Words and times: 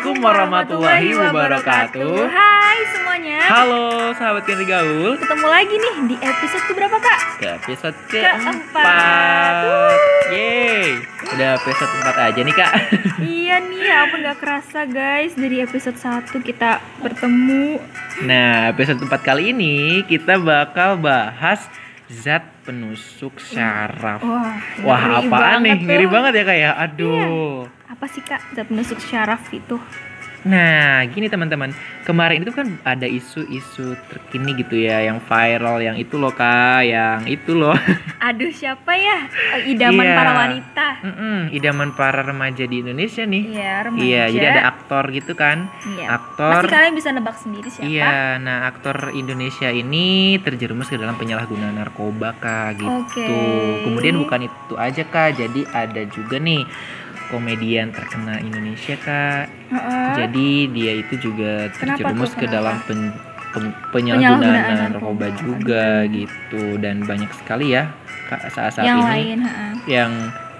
Assalamualaikum 0.00 0.32
warahmatullahi 0.32 1.12
wabarakatuh. 1.12 2.24
Hai 2.32 2.78
semuanya. 2.88 3.40
Halo 3.52 3.84
sahabat 4.16 4.48
Kenri 4.48 4.64
Gaul. 4.64 5.20
Ketemu 5.20 5.44
lagi 5.44 5.76
nih 5.76 5.96
di 6.08 6.16
episode 6.24 6.64
keberapa 6.72 6.96
kak? 6.96 7.20
Ke 7.36 7.48
episode 7.60 7.96
Keempat. 8.08 8.40
keempat. 8.40 10.00
Yeay. 10.32 11.04
Udah 11.36 11.48
episode 11.60 11.92
4 12.16 12.16
aja 12.32 12.40
nih 12.40 12.56
kak. 12.56 12.72
iya 13.44 13.60
nih, 13.60 13.80
ya 13.84 14.08
ampun 14.08 14.24
gak 14.24 14.40
kerasa 14.40 14.88
guys 14.88 15.36
dari 15.36 15.60
episode 15.60 16.00
1 16.00 16.32
kita 16.48 16.80
bertemu. 17.04 17.84
Nah 18.24 18.72
episode 18.72 19.04
4 19.04 19.12
kali 19.20 19.52
ini 19.52 20.00
kita 20.08 20.40
bakal 20.40 20.96
bahas 20.96 21.60
zat 22.08 22.48
penusuk 22.70 23.34
syaraf. 23.42 24.22
Wah, 24.22 24.54
Wah 24.86 25.02
apaan 25.18 25.66
nih? 25.66 25.74
Ngeri 25.82 26.06
banget 26.06 26.32
ya 26.38 26.42
kak 26.46 26.58
ya? 26.62 26.70
Aduh. 26.78 27.66
Apa 27.90 28.06
sih 28.06 28.22
kak 28.22 28.38
zat 28.54 28.70
penusuk 28.70 29.02
syaraf 29.02 29.42
itu? 29.50 29.76
Nah, 30.40 31.04
gini 31.04 31.28
teman-teman, 31.28 31.68
kemarin 32.02 32.40
itu 32.40 32.48
kan 32.48 32.80
ada 32.80 33.04
isu-isu 33.04 33.92
terkini 34.08 34.56
gitu 34.56 34.72
ya, 34.72 35.04
yang 35.04 35.20
viral, 35.20 35.78
yang 35.78 35.96
itu 35.96 36.16
loh 36.16 36.32
kak, 36.32 36.80
yang 36.82 37.28
itu 37.28 37.52
loh. 37.52 37.76
Aduh 38.28 38.48
siapa 38.48 38.96
ya? 38.96 39.28
Eh, 39.60 39.76
Idaman 39.76 40.00
Iya. 40.00 40.16
para 40.16 40.32
wanita. 40.34 40.86
Mm-mm, 41.00 41.38
idaman 41.52 41.90
para 41.92 42.20
remaja 42.22 42.64
di 42.64 42.80
Indonesia 42.80 43.22
nih. 43.22 43.44
Iya, 43.52 43.72
remaja. 43.84 44.00
Iya, 44.00 44.22
jadi 44.30 44.46
ada 44.50 44.62
aktor 44.66 45.04
gitu 45.10 45.32
kan, 45.34 45.68
Iya. 45.86 46.06
aktor. 46.10 46.52
Pasti 46.56 46.72
kalian 46.72 46.94
bisa 46.96 47.08
nebak 47.10 47.36
sendiri 47.36 47.68
siapa? 47.68 47.84
Iya, 47.84 48.12
nah 48.38 48.58
aktor 48.64 49.12
Indonesia 49.12 49.68
ini 49.68 50.40
terjerumus 50.40 50.88
ke 50.88 50.96
dalam 50.96 51.16
penyalahgunaan 51.16 51.76
narkoba 51.76 52.32
kak 52.34 52.80
gitu. 52.80 52.88
Oke. 52.88 53.28
Kemudian 53.84 54.16
bukan 54.16 54.48
itu 54.48 54.74
aja 54.76 55.02
kak, 55.02 55.36
jadi 55.36 55.60
ada 55.68 56.00
juga 56.06 56.36
nih 56.36 56.64
komedian 57.30 57.88
terkenal 57.90 58.36
Indonesia 58.38 58.94
kak. 58.96 59.46
Heeh. 59.70 60.12
Jadi 60.16 60.48
dia 60.68 60.92
itu 60.96 61.14
juga 61.16 61.70
terjerumus 61.72 62.34
ke 62.34 62.44
dalam 62.44 62.82
pen- 62.84 63.14
pem- 63.50 63.74
Penyalahgunaan 63.90 64.42
penyalahgunaan 64.44 64.90
narkoba. 64.92 65.26
juga 65.36 65.86
gitu 66.06 66.62
dan 66.76 67.02
banyak 67.02 67.30
sekali 67.34 67.72
ya 67.72 67.90
kak 68.26 68.46
saat-saat 68.48 68.84
yang 68.84 68.98
ini 68.98 69.08
lain, 69.08 69.38
heeh. 69.40 69.72
yang 69.88 70.12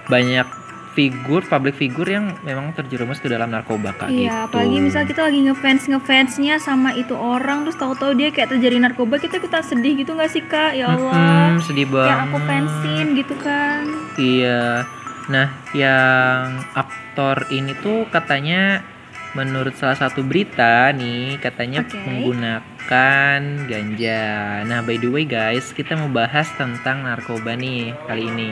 banyak 0.05 0.47
figur 0.91 1.39
public 1.41 1.71
figur 1.73 2.03
yang 2.03 2.35
memang 2.41 2.75
terjerumus 2.75 3.15
ke 3.17 3.27
dalam 3.27 3.47
narkoba 3.47 3.95
kak 3.95 4.11
gitu. 4.11 4.27
Iya, 4.27 4.43
apalagi 4.43 4.77
misal 4.81 5.07
kita 5.07 5.23
lagi 5.23 5.39
ngefans 5.41 5.87
ngefansnya 5.87 6.59
sama 6.59 6.91
itu 6.91 7.15
orang 7.15 7.63
terus 7.63 7.79
tahu-tahu 7.79 8.11
dia 8.11 8.27
kayak 8.27 8.51
terjadi 8.51 8.75
narkoba 8.81 9.15
kita 9.15 9.39
ikutan 9.39 9.63
sedih 9.63 9.95
gitu 9.95 10.11
nggak 10.11 10.27
sih 10.27 10.43
kak? 10.43 10.75
Ya 10.75 10.91
Allah, 10.91 11.15
Mm-mm, 11.15 11.63
sedih 11.63 11.87
banget. 11.87 12.11
yang 12.11 12.21
aku 12.25 12.37
fansin 12.43 13.05
gitu 13.15 13.35
kan? 13.39 13.81
Iya. 14.17 14.83
Nah, 15.31 15.47
yang 15.71 16.59
aktor 16.75 17.47
ini 17.55 17.71
tuh 17.79 18.03
katanya 18.11 18.83
menurut 19.31 19.71
salah 19.79 19.95
satu 19.95 20.27
berita 20.27 20.91
nih 20.91 21.39
katanya 21.39 21.87
Oke. 21.87 21.95
menggunakan 22.03 23.39
ganja. 23.63 24.23
Nah, 24.67 24.83
by 24.83 24.99
the 24.99 25.07
way 25.07 25.23
guys, 25.23 25.71
kita 25.71 25.95
mau 25.95 26.11
bahas 26.11 26.51
tentang 26.59 27.07
narkoba 27.07 27.55
nih 27.55 27.95
kali 28.11 28.27
ini. 28.27 28.51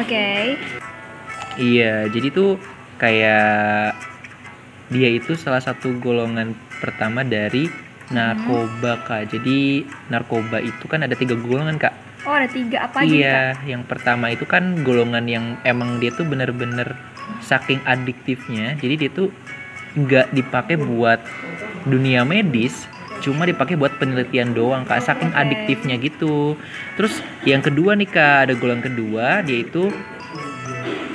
Oke, 0.00 0.56
Iya, 1.60 2.08
jadi 2.08 2.32
tuh 2.32 2.56
kayak 2.96 3.92
dia 4.88 5.08
itu 5.12 5.36
salah 5.36 5.60
satu 5.60 5.92
golongan 6.00 6.56
pertama 6.80 7.20
dari 7.20 7.68
narkoba 8.08 9.02
kak. 9.04 9.34
Jadi 9.36 9.84
narkoba 10.08 10.62
itu 10.64 10.88
kan 10.88 11.04
ada 11.04 11.12
tiga 11.12 11.36
golongan 11.36 11.76
kak. 11.76 11.92
Oh 12.26 12.34
ada 12.36 12.48
tiga 12.50 12.84
apa 12.84 13.02
aja 13.02 13.08
kak? 13.08 13.16
Iya, 13.16 13.42
yang 13.64 13.82
pertama 13.84 14.28
itu 14.32 14.44
kan 14.44 14.84
golongan 14.84 15.24
yang 15.24 15.44
emang 15.64 16.00
dia 16.02 16.12
tuh 16.12 16.24
bener-bener 16.24 16.96
saking 17.40 17.80
adiktifnya, 17.86 18.76
jadi 18.80 19.06
dia 19.06 19.10
tuh 19.10 19.28
nggak 19.96 20.34
dipakai 20.34 20.78
buat 20.78 21.18
dunia 21.88 22.22
medis, 22.22 22.86
cuma 23.24 23.48
dipakai 23.48 23.74
buat 23.74 23.96
penelitian 23.96 24.52
doang 24.52 24.84
kak, 24.84 25.02
saking 25.02 25.32
Oke. 25.32 25.40
adiktifnya 25.40 25.96
gitu. 25.98 26.54
Terus 26.94 27.24
yang 27.48 27.64
kedua 27.64 27.96
nih 27.96 28.08
kak, 28.10 28.36
ada 28.48 28.54
golongan 28.54 28.92
kedua, 28.92 29.40
dia 29.42 29.64
itu 29.64 29.88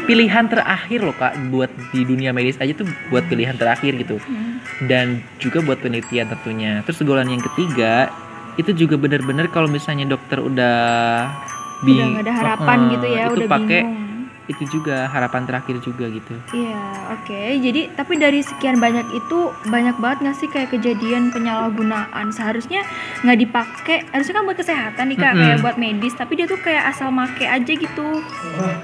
pilihan 0.06 0.46
terakhir 0.46 1.02
loh 1.02 1.18
kak, 1.18 1.34
buat 1.50 1.70
di 1.90 2.06
dunia 2.06 2.30
medis 2.30 2.62
aja 2.62 2.78
tuh 2.78 2.86
buat 3.10 3.26
pilihan 3.26 3.58
terakhir 3.58 3.98
gitu 3.98 4.22
Hmm. 4.22 4.62
dan 4.86 5.26
juga 5.42 5.66
buat 5.66 5.82
penelitian 5.82 6.30
tentunya. 6.30 6.86
Terus 6.86 7.02
golongan 7.02 7.40
yang 7.40 7.44
ketiga 7.54 8.12
itu 8.56 8.72
juga 8.74 8.96
benar-benar 8.96 9.48
kalau 9.48 9.68
misalnya 9.68 10.08
dokter 10.08 10.40
udah 10.40 10.78
bi- 11.82 12.00
Udah 12.00 12.22
ada 12.22 12.34
harapan 12.34 12.78
Heeh, 12.80 12.92
gitu 12.92 13.06
ya, 13.10 13.24
itu 13.26 13.34
udah 13.36 13.50
pakai 13.50 13.82
bingung. 13.82 14.04
itu 14.46 14.64
juga 14.72 15.10
harapan 15.10 15.42
terakhir 15.44 15.76
juga 15.80 16.06
gitu. 16.08 16.38
Iya, 16.52 16.86
oke. 17.12 17.42
Jadi 17.58 17.82
tapi 17.92 18.14
dari 18.16 18.40
sekian 18.40 18.78
banyak 18.78 19.10
itu 19.12 19.40
banyak 19.66 19.98
banget 19.98 20.18
nggak 20.22 20.38
sih 20.38 20.48
kayak 20.48 20.70
kejadian 20.70 21.34
penyalahgunaan 21.34 22.30
seharusnya 22.30 22.86
nggak 23.22 23.40
dipakai. 23.42 23.98
Harusnya 24.08 24.34
kan 24.34 24.44
buat 24.46 24.56
kesehatan 24.56 25.06
nih 25.10 25.18
kak, 25.18 25.32
Mm-mm. 25.32 25.42
kayak 25.42 25.60
buat 25.60 25.76
medis. 25.76 26.14
Tapi 26.14 26.36
dia 26.36 26.46
tuh 26.46 26.62
kayak 26.62 26.84
asal 26.88 27.10
make 27.10 27.42
aja 27.42 27.74
gitu. 27.74 28.08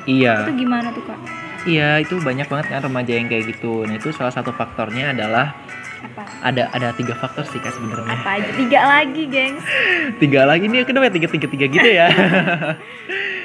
Iya, 0.04 0.34
Itu 0.44 0.54
gimana 0.58 0.90
tuh 0.90 1.06
kak? 1.06 1.20
iya 1.62 2.02
itu 2.02 2.18
banyak 2.18 2.50
banget 2.50 2.74
kan 2.74 2.82
remaja 2.82 3.14
yang 3.14 3.30
kayak 3.30 3.54
gitu. 3.54 3.86
Nah 3.86 3.94
itu 3.94 4.10
salah 4.10 4.34
satu 4.34 4.50
faktornya 4.50 5.14
adalah 5.14 5.54
Apa? 6.02 6.24
ada 6.42 6.64
ada 6.74 6.88
tiga 6.98 7.14
faktor 7.14 7.46
sih 7.50 7.62
kak 7.62 7.74
sebenarnya. 7.78 8.10
Apa 8.10 8.42
aja? 8.42 8.50
Tiga 8.58 8.80
lagi, 8.82 9.24
gengs. 9.30 9.66
tiga 10.18 10.42
lagi 10.50 10.66
nih 10.66 10.82
kenapa 10.84 11.10
ya 11.10 11.14
tiga 11.14 11.28
tiga 11.30 11.48
tiga 11.48 11.66
gitu 11.70 11.90
ya 11.90 12.08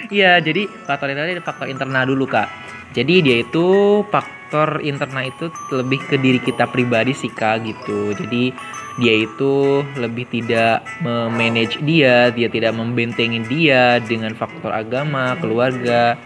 Iya 0.06 0.38
jadi 0.38 0.70
faktor 0.86 1.10
itu 1.10 1.18
ada 1.18 1.42
faktor 1.42 1.66
internal 1.66 2.06
dulu 2.06 2.30
kak 2.30 2.46
jadi 2.94 3.14
dia 3.20 3.36
itu 3.42 3.66
faktor 4.08 4.80
internal 4.80 5.26
itu 5.26 5.50
lebih 5.74 6.00
ke 6.06 6.16
diri 6.16 6.38
kita 6.38 6.70
pribadi 6.70 7.12
sih 7.12 7.28
kak 7.28 7.66
gitu 7.66 8.14
jadi 8.14 8.54
dia 8.96 9.14
itu 9.28 9.84
lebih 10.00 10.24
tidak 10.32 10.80
memanage 11.04 11.76
dia 11.84 12.32
dia 12.32 12.48
tidak 12.48 12.72
membentengi 12.72 13.44
dia 13.50 14.00
dengan 14.00 14.32
faktor 14.32 14.72
agama 14.72 15.36
keluarga 15.42 16.16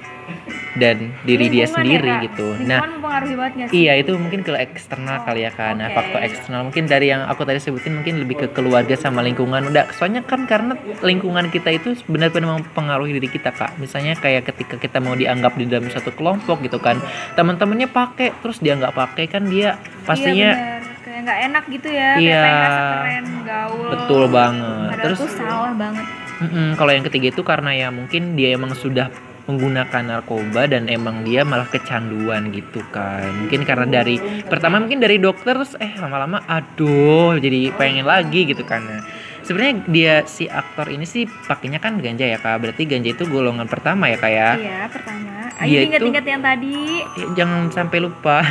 dan 0.79 1.11
diri 1.27 1.51
dia 1.51 1.67
Lingkungan 1.67 1.75
sendiri 1.83 2.09
ya, 2.09 2.19
gitu 2.25 2.47
Lingkungan 2.55 2.69
nah 2.71 2.81
banget 2.81 3.67
sih? 3.71 3.85
Iya 3.85 3.93
itu 3.99 4.13
mungkin 4.17 4.41
ke 4.47 4.53
eksternal 4.55 5.17
Oh, 5.21 5.25
kali 5.27 5.43
ya 5.43 5.53
kan. 5.53 5.77
Nah 5.77 5.91
oke. 5.91 5.97
faktor 5.99 6.21
eksternal 6.23 6.61
mungkin 6.71 6.85
dari 6.87 7.07
yang 7.11 7.27
aku 7.27 7.43
tadi 7.43 7.59
sebutin 7.59 7.99
mungkin 7.99 8.23
lebih 8.23 8.37
ke 8.39 8.47
keluarga 8.51 8.95
sama 8.95 9.21
lingkungan. 9.21 9.69
Udah 9.69 9.91
soalnya 9.93 10.23
kan 10.23 10.47
karena 10.47 10.79
lingkungan 11.03 11.51
kita 11.51 11.75
itu 11.75 11.99
benar-benar 12.07 12.63
mempengaruhi 12.63 13.13
diri 13.13 13.29
kita 13.29 13.51
kak. 13.51 13.77
Misalnya 13.77 14.15
kayak 14.15 14.47
ketika 14.47 14.79
kita 14.79 14.99
mau 14.99 15.13
dianggap 15.13 15.59
di 15.59 15.67
dalam 15.67 15.91
satu 15.91 16.15
kelompok 16.15 16.63
gitu 16.63 16.79
kan, 16.79 16.97
teman-temannya 17.35 17.91
pakai 17.91 18.33
terus 18.41 18.63
dia 18.63 18.79
nggak 18.79 18.95
pakai 18.95 19.25
kan 19.27 19.43
dia 19.45 19.77
pastinya 20.03 20.51
iya, 20.55 20.81
bener. 20.81 21.03
kayak 21.05 21.21
nggak 21.21 21.39
enak 21.45 21.65
gitu 21.69 21.89
ya 21.91 22.11
Iya. 22.17 22.41
kayak 22.41 22.71
keren 22.71 23.27
gaul 23.45 23.89
betul 23.91 24.23
banget. 24.29 24.89
padahal 24.89 25.05
Terus 25.05 25.21
salah 25.35 25.73
banget 25.75 26.07
mm-mm, 26.41 26.69
kalau 26.75 26.91
yang 26.91 27.05
ketiga 27.05 27.27
itu 27.29 27.43
karena 27.45 27.71
ya 27.77 27.89
mungkin 27.93 28.35
dia 28.35 28.57
emang 28.57 28.73
sudah 28.73 29.13
menggunakan 29.51 30.03
narkoba 30.07 30.71
dan 30.71 30.87
emang 30.87 31.27
dia 31.27 31.43
malah 31.43 31.67
kecanduan 31.67 32.55
gitu 32.55 32.81
kan. 32.95 33.27
Mungkin 33.45 33.67
karena 33.67 33.87
dari 34.01 34.17
pertama 34.47 34.79
mungkin 34.79 35.03
dari 35.03 35.19
dokter 35.19 35.59
terus 35.59 35.75
eh 35.83 35.93
lama-lama 35.99 36.41
aduh 36.47 37.35
jadi 37.37 37.75
pengen 37.75 38.07
lagi 38.07 38.47
gitu 38.47 38.63
kan. 38.63 38.87
Nah, 38.87 39.03
sebenarnya 39.43 39.75
dia 39.91 40.15
si 40.31 40.47
aktor 40.47 40.89
ini 40.89 41.03
sih 41.03 41.27
pakainya 41.27 41.83
kan 41.83 41.99
ganja 41.99 42.25
ya 42.25 42.39
kak. 42.39 42.63
Berarti 42.63 42.87
ganja 42.87 43.11
itu 43.11 43.27
golongan 43.27 43.67
pertama 43.67 44.07
ya 44.07 44.17
kak 44.17 44.33
ya? 44.33 44.51
Iya 44.55 44.81
pertama. 44.87 45.51
Ayo 45.61 45.85
ingat-ingat 45.85 46.25
yang 46.25 46.41
tadi. 46.41 47.05
Ya, 47.21 47.27
jangan 47.45 47.69
sampai 47.75 47.99
lupa. 48.01 48.41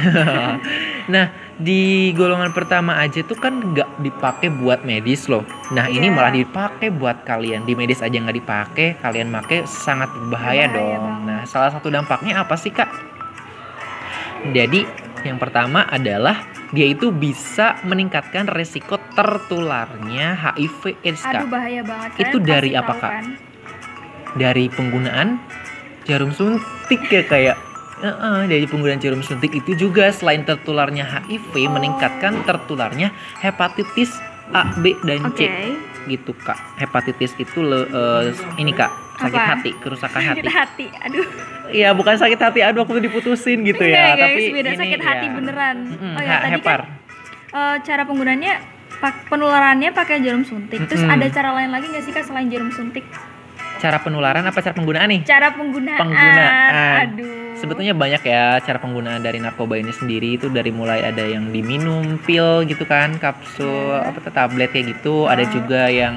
Nah 1.09 1.48
di 1.59 2.15
golongan 2.15 2.55
pertama 2.55 2.95
aja 2.97 3.19
tuh 3.19 3.35
kan 3.35 3.59
nggak 3.59 3.99
dipakai 3.99 4.47
buat 4.47 4.81
medis 4.81 5.27
loh. 5.27 5.43
Nah 5.69 5.85
ini 5.85 6.07
Iya. 6.07 6.15
malah 6.15 6.31
dipakai 6.31 6.87
buat 6.89 7.21
kalian. 7.21 7.67
Di 7.67 7.75
medis 7.75 7.99
aja 7.99 8.15
nggak 8.15 8.37
dipakai 8.37 8.87
kalian 8.97 9.27
make 9.27 9.67
sangat 9.67 10.07
berbahaya 10.09 10.71
Berbahaya 10.71 10.95
dong. 10.97 11.27
nah 11.27 11.41
salah 11.43 11.67
satu 11.69 11.91
dampaknya 11.91 12.39
apa 12.39 12.55
sih 12.55 12.71
kak? 12.71 12.87
Jadi 14.49 14.87
yang 15.21 15.35
pertama 15.35 15.83
adalah 15.83 16.47
dia 16.71 16.87
itu 16.87 17.11
bisa 17.11 17.75
meningkatkan 17.83 18.47
resiko 18.47 18.95
tertularnya 19.11 20.39
HIV 20.55 20.95
AIDS 21.03 21.21
kak. 21.21 21.43
Aduh 21.43 21.49
bahaya 21.49 21.81
banget 21.83 22.09
Itu 22.17 22.37
Kalian 22.37 22.47
dari 22.47 22.69
pasti 22.71 22.79
apa, 22.79 22.93
Kak? 22.95 23.11
kan? 23.11 23.25
dari 24.29 24.65
penggunaan 24.69 25.41
jarum 26.05 26.29
suntik 26.29 27.01
ya 27.09 27.25
kayak 27.25 27.57
Heeh, 27.99 28.39
dari 28.45 28.63
penggunaan 28.63 28.97
jarum 28.97 29.19
suntik 29.19 29.51
itu 29.53 29.75
juga 29.77 30.07
selain 30.09 30.41
tertularnya 30.41 31.03
HIV 31.03 31.51
Oh. 31.61 31.71
meningkatkan 31.71 32.43
tertularnya 32.43 33.11
hepatitis 33.37 34.15
A, 34.49 34.71
B 34.73 34.95
dan 35.01 35.21
oke 35.25 35.35
C 35.35 35.45
gitu 36.07 36.31
kak. 36.33 36.57
Hepatitis 36.75 37.35
itu 37.35 37.59
le- 37.59 37.85
eh, 37.85 38.31
ini 38.57 38.71
kak 38.71 38.89
sakit 39.17 39.35
Apa? 39.35 39.49
hati, 39.53 39.69
kerusakan 39.75 40.21
hati. 40.23 40.39
sakit 40.39 40.47
hati 40.49 40.85
aduh 40.97 41.27
Iya 41.69 41.91
bukan 41.91 42.15
sakit 42.15 42.39
hati, 42.39 42.59
aduh 42.61 42.81
aku 42.81 42.95
tuh 42.95 43.03
diputusin 43.03 43.61
gitu 43.61 43.83
ya. 43.83 44.09
Enggak, 44.09 44.15
guys, 44.17 44.25
Tapi 44.31 44.43
beda 44.49 44.69
ini 44.69 44.79
sakit 44.79 45.01
hati 45.03 45.25
ya. 45.27 45.33
beneran 45.35 45.77
Mm-mm, 45.85 46.13
oh 46.13 46.21
ya 46.23 46.31
ha- 46.31 46.41
tadi 46.41 46.53
hepar. 46.55 46.79
kan 46.81 46.97
eh, 47.51 47.75
cara 47.83 48.01
penggunaannya 48.03 48.53
pak- 48.95 49.21
penularannya 49.27 49.89
pakai 49.91 50.17
jarum 50.19 50.41
suntik 50.41 50.81
terus 50.83 51.03
Mm-mm. 51.03 51.13
ada 51.13 51.27
cara 51.29 51.49
lain 51.53 51.69
lagi 51.69 51.85
nggak 51.85 52.01
sih 52.01 52.11
kak 52.11 52.23
selain 52.23 52.47
jarum 52.47 52.69
suntik 52.69 53.03
Cara 53.77 53.95
penularan 53.97 54.41
apa 54.41 54.59
cara 54.59 54.73
penggunaan 54.73 55.07
nih? 55.09 55.21
cara 55.23 55.51
penggunaan 55.51 55.99
Penggunaan. 55.99 56.97
aduh 57.05 57.48
sebetulnya 57.59 57.91
banyak 57.91 58.23
ya 58.23 58.57
cara 58.59 58.77
penggunaan 58.77 59.19
dari 59.19 59.37
narkoba 59.37 59.75
ini 59.75 59.91
sendiri 59.91 60.35
itu 60.35 60.47
dari 60.47 60.71
mulai 60.71 61.03
ada 61.03 61.21
yang 61.21 61.49
diminum 61.49 62.17
pil 62.19 62.63
gitu 62.63 62.83
kan 62.83 63.15
kapsul 63.15 63.67
Iya. 63.93 64.07
apa 64.07 64.17
tuh 64.19 64.31
tablet 64.31 64.69
kayak 64.69 64.95
gitu 64.95 65.27
ada 65.27 65.43
Ah. 65.43 65.49
juga 65.49 65.81
yang 65.87 66.15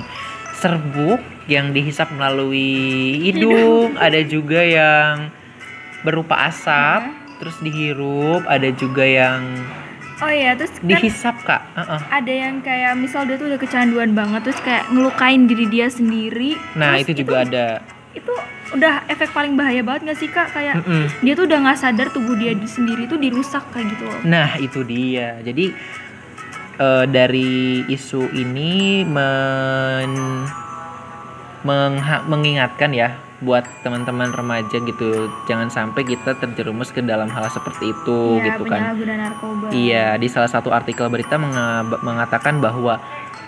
serbuk 0.54 1.18
yang 1.46 1.70
dihisap 1.70 2.06
melalui 2.12 2.70
hidung 3.20 3.98
ada 3.98 4.22
juga 4.22 4.62
yang 4.62 5.28
berupa 6.00 6.46
asap 6.46 7.02
Ah. 7.02 7.14
terus 7.36 7.58
dihirup 7.58 8.46
ada 8.46 8.70
juga 8.70 9.02
yang 9.02 9.42
oh 10.18 10.30
iya 10.30 10.54
terus 10.54 10.70
kan 10.72 10.86
dihisap 10.86 11.34
kak 11.42 11.62
Heeh. 11.74 12.00
ada 12.08 12.32
yang 12.32 12.62
kayak 12.62 12.94
misal 12.94 13.26
dia 13.26 13.34
tuh 13.34 13.50
udah 13.50 13.58
kecanduan 13.58 14.14
banget 14.14 14.46
terus 14.46 14.62
kayak 14.62 14.86
ngelukain 14.88 15.50
diri 15.50 15.66
dia 15.66 15.90
sendiri 15.90 16.54
nah 16.74 16.94
itu 16.94 17.10
juga 17.12 17.42
ada 17.42 17.82
itu 18.12 18.32
udah 18.72 19.04
efek 19.06 19.30
paling 19.30 19.52
bahaya 19.52 19.80
banget 19.80 20.04
gak 20.06 20.18
sih 20.18 20.28
kak 20.28 20.48
kayak 20.50 20.76
Mm-mm. 20.78 21.08
dia 21.18 21.32
tuh 21.32 21.44
udah 21.44 21.58
nggak 21.60 21.78
sadar 21.78 22.08
tubuh 22.08 22.34
dia 22.34 22.52
di- 22.52 22.64
sendiri 22.66 23.04
tuh 23.04 23.16
dirusak 23.16 23.64
kayak 23.68 23.88
gitu 23.90 24.04
loh 24.04 24.20
Nah, 24.22 24.56
itu 24.56 24.80
dia. 24.82 25.36
Jadi 25.38 25.72
eh, 26.74 27.04
dari 27.06 27.52
isu 27.86 28.32
ini 28.32 29.02
men 29.02 30.12
mengingatkan 32.24 32.90
ya 32.90 33.12
buat 33.38 33.66
teman-teman 33.82 34.30
remaja 34.30 34.78
gitu. 34.78 35.10
Jangan 35.44 35.66
sampai 35.66 36.02
kita 36.04 36.34
terjerumus 36.36 36.90
ke 36.90 37.00
dalam 37.00 37.26
hal 37.28 37.46
seperti 37.48 37.90
itu 37.90 38.38
Iya, 38.38 38.44
gitu 38.54 38.62
kan. 38.64 38.80
narkoba 38.94 39.66
Iya, 39.70 40.06
di 40.14 40.26
salah 40.26 40.46
satu 40.46 40.70
artikel 40.70 41.06
berita 41.06 41.34
menga- 41.36 41.98
mengatakan 42.00 42.58
bahwa 42.58 43.02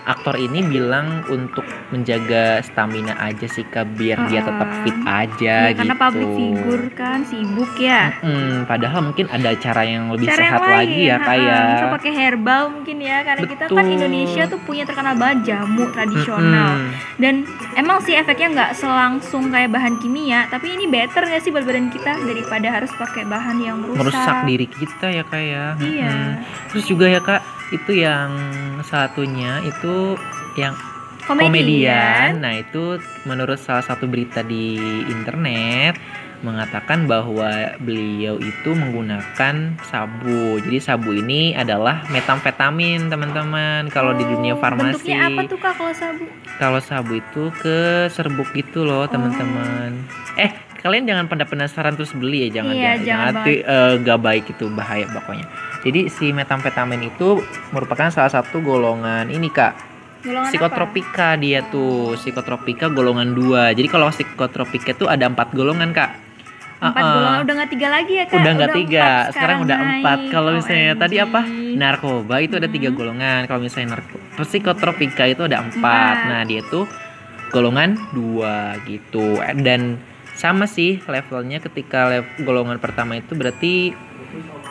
aktor 0.05 0.35
ini 0.35 0.61
bilang 0.61 1.05
untuk 1.27 1.61
menjaga 1.89 2.61
stamina 2.61 3.17
aja 3.17 3.45
sih 3.45 3.65
Kak, 3.65 3.93
biar 3.93 4.25
dia 4.25 4.39
tetap 4.39 4.69
fit 4.81 4.93
aja 5.01 5.55
Iya, 5.65 5.71
gitu. 5.71 5.79
karena 5.81 5.95
public 5.95 6.29
figure 6.31 6.85
kan 6.93 7.19
sibuk 7.21 7.73
ya 7.75 8.13
Mm, 8.17 8.65
padahal 8.65 9.01
mungkin 9.03 9.25
ada 9.27 9.49
cara 9.55 9.81
yang 9.81 10.09
lebih 10.09 10.25
cara 10.25 10.37
sehat 10.39 10.51
yang 10.55 10.63
lain 10.63 10.77
lagi 10.79 11.01
ya 11.03 11.17
kayak 11.19 11.61
bisa 11.67 11.85
pakai 11.91 12.11
herbal 12.13 12.63
mungkin 12.69 12.97
ya 12.99 13.17
karena 13.21 13.43
kita 13.43 13.63
kan 13.65 13.75
Betul. 13.75 13.95
Indonesia 13.95 14.43
tuh 14.45 14.59
punya 14.61 14.83
terkenal 14.83 15.15
banget 15.15 15.37
jamu 15.47 15.83
tradisional 15.89 16.71
dan 17.15 17.33
emang 17.73 17.97
sih 17.99 18.13
efeknya 18.13 18.47
nggak 18.51 18.71
selangsung 18.75 19.49
kayak 19.49 19.69
bahan 19.69 19.97
kimia 19.97 20.45
tapi 20.47 20.71
ini 20.71 20.85
better 20.85 21.23
nggak 21.23 21.41
sih 21.41 21.49
buat 21.49 21.63
badan 21.63 21.89
kita 21.89 22.17
daripada 22.19 22.67
harus 22.71 22.91
pakai 22.93 23.23
bahan 23.23 23.57
yang 23.59 23.77
merusak, 23.79 23.99
merusak 24.05 24.37
diri 24.43 24.67
kita 24.67 25.07
ya 25.11 25.23
kak 25.23 25.41
ya 25.41 25.65
Iya. 25.75 26.11
Mm. 26.11 26.33
terus 26.69 26.85
juga 26.85 27.05
ya 27.07 27.19
kak 27.19 27.41
itu 27.71 27.91
yang 27.95 28.29
satunya 28.81 29.61
itu 29.65 30.19
yang 30.55 30.77
komedian. 31.25 32.37
Nah, 32.41 32.53
itu 32.61 32.97
menurut 33.25 33.57
salah 33.57 33.81
satu 33.81 34.05
berita 34.05 34.45
di 34.45 34.77
internet 35.09 35.97
mengatakan 36.45 37.09
bahwa 37.09 37.73
beliau 37.81 38.37
itu 38.37 38.69
menggunakan 38.69 39.81
sabu. 39.81 40.61
Jadi 40.61 40.77
sabu 40.77 41.17
ini 41.17 41.57
adalah 41.57 42.05
metamfetamin, 42.13 43.09
teman-teman. 43.09 43.89
Kalau 43.89 44.13
di 44.13 44.21
dunia 44.21 44.53
Oh, 44.53 44.61
farmasi. 44.61 45.01
bentuknya 45.01 45.25
apa 45.25 45.41
tuh 45.49 45.57
kak 45.57 45.73
kalau 45.73 45.93
sabu 45.95 46.23
Kalau 46.61 46.79
sabu 46.79 47.11
itu 47.17 47.43
ke 47.57 47.79
serbuk 48.13 48.53
gitu 48.53 48.85
loh, 48.85 49.09
teman-teman. 49.09 50.05
Eh, 50.37 50.53
kalian 50.85 51.03
jangan 51.03 51.25
pada 51.25 51.43
penasaran 51.43 51.97
terus 51.97 52.13
beli 52.13 52.45
ya, 52.45 52.61
jangan 52.61 52.73
Iya, 52.73 52.85
ya. 52.85 52.93
jangan 53.01 53.25
Nanti 53.33 53.53
eh, 53.57 53.93
gak 53.99 54.19
baik 54.21 54.45
itu 54.53 54.65
bahaya 54.69 55.09
pokoknya. 55.09 55.49
Jadi 55.81 56.01
si 56.07 56.29
metamfetamin 56.29 57.01
itu 57.03 57.41
merupakan 57.73 58.05
salah 58.07 58.29
satu 58.29 58.61
golongan 58.61 59.25
ini 59.27 59.49
Kak, 59.49 59.73
Golongan 60.21 60.49
psikotropika 60.49 61.37
dia 61.37 61.65
tuh, 61.65 62.13
psikotropika 62.15 62.89
golongan 62.89 63.33
2. 63.33 63.73
Jadi 63.73 63.87
kalau 63.87 64.09
psikotropika 64.09 64.93
tuh 64.93 65.09
ada 65.09 65.25
empat 65.25 65.49
golongan 65.51 65.89
Kak. 65.89 66.11
apa? 66.75 66.85
empat 66.85 67.01
Uh-uh. 67.01 67.13
golongan 67.15 67.39
udah 67.41 67.53
nggak 67.55 67.71
tiga 67.71 67.87
lagi 67.87 68.13
ya 68.13 68.23
kak 68.25 68.35
Udah 68.35 68.51
nggak 68.51 68.73
tiga, 68.75 69.01
empat 69.01 69.33
sekarang 69.33 69.57
udah 69.63 69.77
empat. 69.79 70.19
Kalau 70.29 70.49
misalnya 70.53 70.91
OMG. 70.91 71.01
tadi 71.01 71.15
apa? 71.17 71.41
narkoba 71.75 72.35
itu 72.39 72.53
ada 72.55 72.69
tiga 72.69 72.89
golongan 72.89 73.41
kalau 73.45 73.59
misalnya 73.59 73.87
narko 73.95 74.17
psikotropika 74.37 75.23
itu 75.25 75.41
ada 75.43 75.59
Empat. 75.59 76.15
nah 76.25 76.41
dia 76.43 76.61
tuh 76.63 76.87
golongan 77.49 77.95
dua 78.11 78.75
gitu 78.83 79.39
dan 79.59 79.99
sama 80.35 80.67
sih 80.67 80.99
levelnya 81.07 81.63
ketika 81.63 82.11
lev- 82.11 82.43
golongan 82.43 82.77
pertama 82.77 83.17
itu 83.17 83.33
berarti 83.33 83.95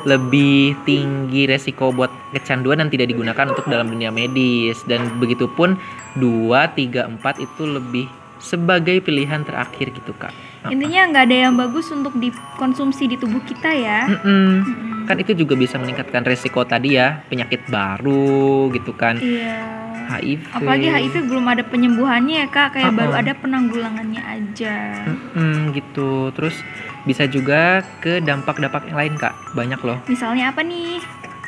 lebih 0.04 0.76
tinggi 0.84 1.48
resiko 1.48 1.88
buat 1.88 2.12
kecanduan 2.36 2.84
dan 2.84 2.92
tidak 2.92 3.08
digunakan 3.08 3.48
untuk 3.48 3.64
dalam 3.64 3.88
dunia 3.88 4.12
medis. 4.12 4.84
Dan 4.84 5.16
begitupun 5.16 5.80
dua 6.20 6.68
tiga 6.76 7.08
empat 7.08 7.40
itu 7.40 7.64
lebih 7.64 8.04
sebagai 8.36 9.00
pilihan 9.00 9.40
terakhir 9.40 9.96
gitu 9.96 10.12
kak. 10.20 10.36
Intinya 10.68 11.08
nggak 11.08 11.24
ada 11.28 11.36
yang 11.48 11.54
bagus 11.56 11.88
untuk 11.88 12.12
dikonsumsi 12.20 13.08
di 13.08 13.16
tubuh 13.16 13.40
kita 13.44 13.72
ya. 13.72 14.04
Mm-mm. 14.08 14.60
Mm-mm. 14.60 15.08
kan 15.08 15.20
itu 15.20 15.36
juga 15.36 15.52
bisa 15.52 15.76
meningkatkan 15.76 16.24
resiko 16.24 16.64
tadi 16.64 16.96
ya 16.96 17.24
penyakit 17.28 17.68
baru 17.68 18.72
gitu 18.72 18.92
kan. 18.96 19.20
Iya 19.20 19.83
HIV 20.04 20.40
apalagi 20.52 20.86
HIV 20.92 21.14
belum 21.26 21.44
ada 21.48 21.62
penyembuhannya 21.64 22.36
ya 22.44 22.48
kak. 22.48 22.76
Kayak 22.76 22.92
Uh-uh. 22.92 22.98
baru 23.00 23.12
ada 23.16 23.32
penanggulangannya 23.34 24.22
aja. 24.22 24.76
Mm-mm, 25.08 25.72
gitu. 25.72 26.30
Terus 26.36 26.56
bisa 27.04 27.24
juga 27.28 27.84
ke 28.00 28.20
dampak-dampak 28.20 28.88
yang 28.92 28.98
lain 29.00 29.14
kak. 29.16 29.34
Banyak 29.52 29.80
loh. 29.82 29.98
Misalnya 30.06 30.52
apa 30.52 30.60
nih? 30.64 31.00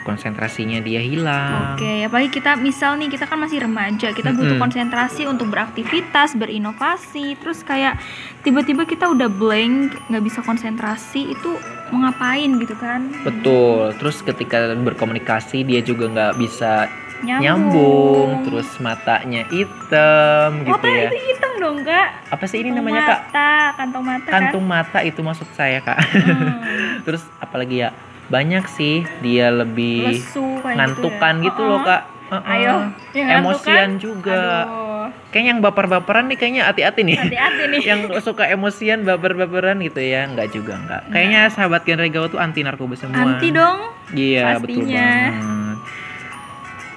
Konsentrasinya 0.06 0.78
dia 0.78 1.02
hilang. 1.02 1.74
Oke, 1.74 2.06
apalagi 2.06 2.30
kita 2.30 2.54
misal 2.54 2.94
nih 2.94 3.10
kita 3.10 3.26
kan 3.26 3.42
masih 3.42 3.66
remaja, 3.66 4.14
kita 4.14 4.30
butuh 4.30 4.54
Mm-mm. 4.54 4.62
konsentrasi 4.62 5.26
untuk 5.26 5.50
beraktivitas, 5.50 6.38
berinovasi, 6.38 7.34
terus 7.42 7.66
kayak 7.66 7.98
tiba-tiba 8.46 8.86
kita 8.86 9.10
udah 9.10 9.26
blank, 9.26 9.98
nggak 10.06 10.22
bisa 10.22 10.46
konsentrasi, 10.46 11.34
itu 11.34 11.58
mau 11.90 12.06
ngapain 12.06 12.54
gitu 12.62 12.78
kan? 12.78 13.10
betul. 13.26 13.90
Terus 13.98 14.22
ketika 14.22 14.78
berkomunikasi 14.78 15.66
dia 15.66 15.82
juga 15.82 16.06
nggak 16.06 16.38
bisa 16.38 16.86
Nyambung. 17.18 17.40
nyambung 17.40 18.28
terus 18.42 18.68
matanya 18.76 19.42
hitam 19.48 20.50
Oh, 20.60 20.66
gitu 20.68 20.86
ya 20.86 21.06
itu 21.06 21.18
hitam 21.24 21.52
dong 21.56 21.78
kak. 21.80 22.08
apa 22.28 22.44
sih 22.44 22.58
ini 22.58 22.68
Kantong 22.68 22.78
namanya 22.82 23.00
kak 23.02 23.20
mata, 23.22 23.50
kantong 23.74 24.04
mata 24.04 24.28
kantung 24.28 24.64
mata 24.64 24.98
itu 25.00 25.20
maksud 25.20 25.48
saya 25.50 25.78
kak 25.78 25.96
kan. 25.96 26.08
Hmm, 26.12 26.58
terus 27.06 27.22
apalagi 27.38 27.80
ya 27.80 27.90
banyak 28.26 28.66
sih 28.68 28.94
dia 29.20 29.48
lebih 29.48 30.10
lesu 30.12 30.42
kayak 30.60 30.76
ngantukan 30.76 31.34
gitu, 31.38 31.40
ya. 31.40 31.46
gitu 31.46 31.62
loh 31.62 31.78
Uh-uh. 31.78 31.88
kak 31.88 32.02
Uh-uh. 32.26 32.42
Ayo, 32.44 32.74
yang 33.14 33.28
emosian 33.38 33.62
ngantukan, 33.94 34.02
juga 34.02 34.40
Aduh, 34.66 35.06
kayaknya 35.30 35.48
yang 35.48 35.62
baper-baperan 35.62 36.24
nih 36.26 36.36
kayaknya 36.36 36.62
hati-hati 36.64 37.00
nih 37.00 37.16
hati-hati 37.16 37.62
nih. 37.70 37.80
yang 37.88 38.00
suka 38.18 38.44
emosian 38.46 39.06
baper-baperan 39.06 39.78
gitu 39.78 40.02
ya 40.02 40.26
nggak 40.26 40.50
juga 40.50 40.74
nggak 40.76 41.02
kayaknya 41.08 41.46
sahabat 41.48 41.82
Gen 41.82 41.96
Regawa 41.96 42.26
tuh 42.26 42.36
anti 42.36 42.60
narkoba 42.60 42.94
semua 42.94 43.14
Anti 43.16 43.48
dong. 43.48 43.78
iya 44.12 44.58
betul 44.58 44.82
pastinya. 44.82 45.06
banget 45.06 45.34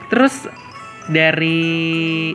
terus 0.09 0.49
dari 1.05 2.33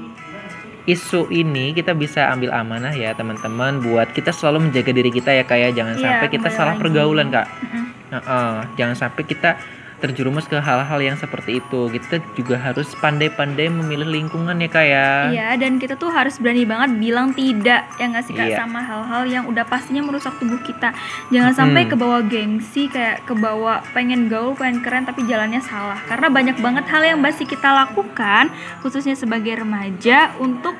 isu 0.85 1.27
ini 1.29 1.73
kita 1.73 1.93
bisa 1.93 2.29
ambil 2.29 2.53
amanah 2.53 2.93
ya 2.93 3.13
teman-teman 3.13 3.81
buat 3.81 4.13
kita 4.13 4.31
selalu 4.31 4.69
menjaga 4.69 4.93
diri 4.93 5.09
kita 5.09 5.33
ya 5.33 5.43
kayak 5.43 5.73
jangan 5.73 5.97
Iya, 5.97 6.03
sampai 6.05 6.29
kita 6.29 6.49
salah 6.51 6.75
lagi. 6.75 6.81
pergaulan 6.81 7.29
kak 7.29 7.47
Mm-mm. 7.49 7.85
Heeh, 8.13 8.53
jangan 8.77 8.97
sampai 8.99 9.23
kita 9.25 9.51
terjerumus 9.99 10.47
ke 10.47 10.59
hal-hal 10.59 11.01
yang 11.01 11.17
seperti 11.17 11.59
itu 11.59 11.89
kita 11.89 12.19
juga 12.35 12.59
harus 12.59 12.91
pandai-pandai 12.99 13.71
memilih 13.71 14.09
lingkungan 14.09 14.59
ya 14.59 14.69
kak 14.69 14.87
ya 14.87 15.09
Iya, 15.31 15.49
dan 15.57 15.79
kita 15.79 15.95
tuh 15.95 16.11
harus 16.11 16.37
berani 16.39 16.67
banget 16.67 16.99
bilang 16.99 17.33
tidak 17.33 17.87
ya 17.97 18.05
nggak 18.11 18.25
sih 18.27 18.35
kak 18.35 18.49
Iya. 18.51 18.59
sama 18.61 18.81
hal-hal 18.83 19.23
yang 19.27 19.45
udah 19.49 19.65
pastinya 19.65 20.05
merusak 20.05 20.35
tubuh 20.37 20.61
kita. 20.61 20.93
Jangan 21.33 21.53
sampai 21.57 21.89
Mm-mm. 21.89 21.93
kebawa 21.97 22.19
gengsi 22.27 22.87
kayak 22.87 23.25
kebawa 23.25 23.81
pengen 23.97 24.29
gaul, 24.29 24.53
pengen 24.53 24.85
keren 24.85 25.05
tapi 25.05 25.25
jalannya 25.25 25.63
salah. 25.65 25.99
Karena 26.05 26.29
banyak 26.29 26.57
banget 26.61 26.85
hal 26.91 27.03
yang 27.03 27.21
masih 27.23 27.49
kita 27.49 27.73
lakukan 27.73 28.53
khususnya 28.85 29.17
sebagai 29.17 29.63
remaja 29.65 30.35
untuk 30.37 30.77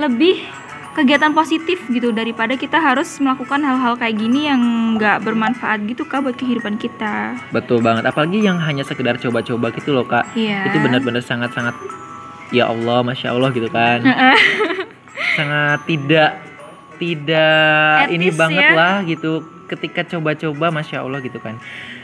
lebih 0.00 0.40
kegiatan 0.92 1.32
positif 1.32 1.80
gitu 1.88 2.12
daripada 2.12 2.52
kita 2.52 2.76
harus 2.76 3.08
melakukan 3.16 3.60
hal-hal 3.60 3.96
kayak 3.96 4.12
gini 4.14 4.44
yang 4.44 4.60
nggak 4.94 5.24
bermanfaat 5.24 5.80
gitu 5.84 6.04
kak 6.04 6.20
buat 6.20 6.36
kehidupan 6.36 6.76
kita. 6.76 7.32
betul 7.48 7.80
banget 7.80 8.04
apalagi 8.04 8.38
yang 8.38 8.60
hanya 8.60 8.84
sekedar 8.84 9.16
coba-coba 9.16 9.72
gitu 9.72 9.92
loh 9.92 10.04
kak 10.04 10.28
Iya. 10.36 10.68
itu 10.68 10.76
benar-benar 10.78 11.24
sangat-sangat 11.24 11.72
ya 12.52 12.68
Allah 12.68 13.00
masya 13.00 13.32
Allah 13.32 13.48
gitu 13.50 13.68
kan 13.68 14.04
sangat 15.38 15.80
tidak 15.88 16.30
tidak 17.00 18.06
Etis 18.06 18.14
ini 18.14 18.26
banget 18.30 18.62
ya. 18.62 18.72
lah 18.76 18.94
gitu 19.02 19.40
ketika 19.66 20.04
coba-coba 20.06 20.68
masya 20.70 21.00
Allah 21.00 21.18
gitu 21.18 21.40
kan 21.40 21.56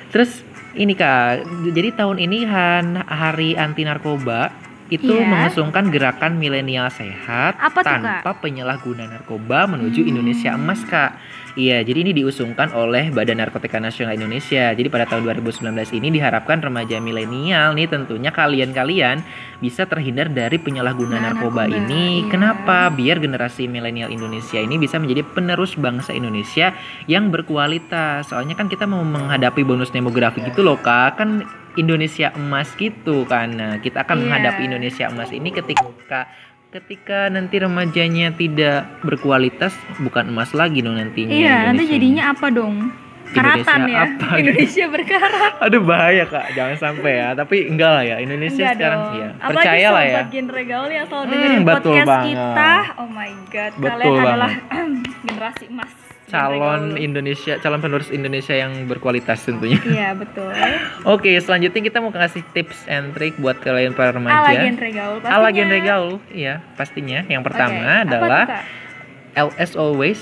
terus 0.09 0.41
ini 0.73 0.97
kak 0.97 1.45
jadi 1.69 1.93
tahun 1.93 2.17
ini 2.19 2.49
han 2.49 3.05
hari 3.05 3.53
anti 3.53 3.85
narkoba 3.85 4.49
itu 4.89 5.13
Iya. 5.13 5.29
mengusungkan 5.29 5.89
gerakan 5.89 6.37
milenial 6.37 6.89
sehat 6.89 7.57
Apa 7.57 7.81
tuh, 7.81 7.89
tanpa 7.89 8.31
penyalahgunaan 8.41 9.13
narkoba 9.15 9.69
menuju 9.69 10.01
Hmm. 10.01 10.11
Indonesia 10.11 10.53
emas 10.53 10.81
kak. 10.83 11.21
Iya, 11.59 11.83
jadi 11.83 12.07
ini 12.07 12.13
diusungkan 12.15 12.71
oleh 12.71 13.11
Badan 13.11 13.43
Narkotika 13.43 13.83
Nasional 13.83 14.15
Indonesia. 14.15 14.71
Jadi 14.71 14.87
pada 14.87 15.05
tahun 15.05 15.27
2019 15.27 15.91
ini 15.91 16.15
diharapkan 16.15 16.63
remaja 16.63 17.03
milenial 17.03 17.75
nih 17.75 17.91
tentunya 17.91 18.31
kalian-kalian 18.31 19.27
bisa 19.59 19.83
terhindar 19.83 20.31
dari 20.31 20.55
penyalahgunaan 20.55 21.19
Nah, 21.19 21.35
narkoba, 21.35 21.67
narkoba, 21.67 21.83
ini. 21.83 22.23
iya. 22.23 22.31
Kenapa? 22.31 22.95
Biar 22.95 23.19
generasi 23.19 23.67
milenial 23.67 24.07
Indonesia 24.09 24.63
ini 24.63 24.79
bisa 24.79 25.03
menjadi 25.03 25.27
penerus 25.27 25.75
bangsa 25.75 26.15
Indonesia 26.15 26.79
yang 27.05 27.35
berkualitas. 27.35 28.31
Soalnya 28.31 28.55
kan 28.55 28.71
kita 28.71 28.87
mau 28.87 29.03
menghadapi 29.03 29.61
bonus 29.63 29.91
demografi 29.91 30.39
gitu 30.41 30.63
loh 30.63 30.79
kak. 30.79 31.19
Kan 31.19 31.43
Indonesia 31.79 32.35
emas 32.35 32.75
gitu 32.75 33.23
kan. 33.25 33.49
Nah, 33.51 33.73
kita 33.79 34.03
akan 34.03 34.17
Iya. 34.17 34.23
menghadapi 34.25 34.63
Indonesia 34.65 35.05
emas 35.07 35.31
ini 35.31 35.49
ketika 35.49 36.27
ketika 36.69 37.29
nanti 37.29 37.57
remajanya 37.57 38.29
tidak 38.31 39.01
berkualitas 39.01 39.73
bukan 39.97 40.29
emas 40.29 40.53
lagi 40.53 40.79
dong 40.79 40.95
nantinya. 40.95 41.31
Iya, 41.31 41.55
nanti 41.65 41.81
Indonesia. 41.81 41.95
jadinya 41.95 42.23
apa 42.29 42.47
dong? 42.51 42.77
Karatan 43.29 43.61
Indonesia 43.61 43.89
ya. 43.91 44.01
apa? 44.01 44.29
Indonesia 44.41 44.85
berkarat. 44.89 45.53
Aduh 45.65 45.83
bahaya 45.83 46.25
kak, 46.25 46.47
jangan 46.51 46.77
sampai 46.77 47.13
ya. 47.15 47.29
Tapi 47.35 47.57
enggak 47.67 47.91
lah 47.91 48.03
ya, 48.03 48.17
Indonesia 48.19 48.57
Enggak 48.59 48.75
sekarang 48.75 49.01
dong. 49.03 49.15
ya. 49.15 49.29
Apalagi 49.31 49.49
Percaya 49.55 49.89
lah 49.89 50.05
ya. 50.05 50.21
genre 50.27 50.63
gaul 50.63 50.91
yang 50.91 51.07
selalu 51.07 51.23
Hmm, 51.23 51.33
dengerin 51.35 51.63
podcast 51.63 52.07
banget. 52.07 52.29
kita. 52.29 52.73
Oh 52.97 53.09
my 53.11 53.33
god, 53.47 53.73
Betul 53.75 53.89
kalian 53.91 54.09
banget. 54.11 54.29
adalah 54.29 54.53
generasi 55.25 55.65
emas. 55.69 55.93
Genre 56.29 56.61
Calon. 56.61 56.95
Indonesia, 56.95 57.57
calon 57.59 57.81
penerus 57.81 58.13
Indonesia 58.13 58.53
yang 58.53 58.85
berkualitas 58.85 59.43
tentunya. 59.43 59.81
Iya, 59.83 60.09
betul. 60.15 60.53
Oke, 61.17 61.33
selanjutnya 61.41 61.81
kita 61.81 61.99
mau 61.99 62.13
kasih 62.13 62.45
tips 62.53 62.85
and 62.87 63.17
trick 63.17 63.35
buat 63.37 63.59
kalian 63.59 63.97
para 63.97 64.13
remaja. 64.13 64.45
Ala 64.45 64.53
genre 64.61 64.89
gaul 64.93 65.17
pastinya. 65.19 65.35
Ala 65.35 65.49
genre 65.51 65.79
gaul, 65.81 66.13
iya 66.31 66.55
pastinya. 66.77 67.21
Yang 67.27 67.43
pertama 67.49 67.81
apa 67.81 68.05
adalah 68.05 68.45
tuh? 68.45 68.63
LS 69.49 69.73
always 69.75 70.21